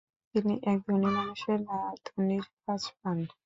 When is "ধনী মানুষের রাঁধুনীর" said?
0.85-2.45